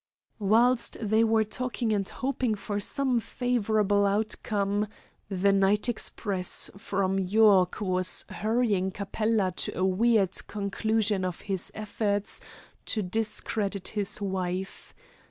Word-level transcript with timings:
Whilst 0.39 0.97
they 0.99 1.23
were 1.23 1.43
talking 1.43 1.93
and 1.93 2.09
hoping 2.09 2.55
for 2.55 2.79
some 2.79 3.19
favourable 3.19 4.07
outcome, 4.07 4.87
the 5.29 5.51
night 5.51 5.87
express 5.87 6.71
from 6.75 7.19
York 7.19 7.79
was 7.79 8.25
hurrying 8.29 8.89
Capella 8.89 9.53
to 9.57 9.77
a 9.77 9.85
weird 9.85 10.47
conclusion 10.47 11.23
of 11.23 11.41
his 11.41 11.71
efforts 11.75 12.41
to 12.87 13.03
discredit 13.03 13.89
his 13.89 14.19
wife. 14.19 14.95